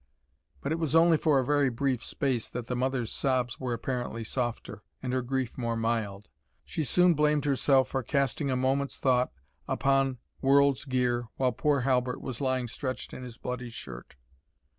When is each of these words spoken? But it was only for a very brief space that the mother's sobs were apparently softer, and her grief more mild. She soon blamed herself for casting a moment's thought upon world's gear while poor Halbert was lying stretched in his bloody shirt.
But 0.61 0.71
it 0.71 0.79
was 0.79 0.95
only 0.95 1.15
for 1.15 1.37
a 1.37 1.45
very 1.45 1.69
brief 1.69 2.03
space 2.03 2.49
that 2.49 2.65
the 2.65 2.75
mother's 2.75 3.11
sobs 3.11 3.59
were 3.59 3.71
apparently 3.71 4.23
softer, 4.23 4.81
and 4.99 5.13
her 5.13 5.21
grief 5.21 5.59
more 5.59 5.77
mild. 5.77 6.27
She 6.65 6.83
soon 6.83 7.13
blamed 7.13 7.45
herself 7.45 7.89
for 7.89 8.01
casting 8.01 8.49
a 8.49 8.55
moment's 8.55 8.97
thought 8.97 9.31
upon 9.67 10.17
world's 10.41 10.85
gear 10.85 11.27
while 11.35 11.51
poor 11.51 11.81
Halbert 11.81 12.19
was 12.19 12.41
lying 12.41 12.67
stretched 12.67 13.13
in 13.13 13.21
his 13.21 13.37
bloody 13.37 13.69
shirt. 13.69 14.15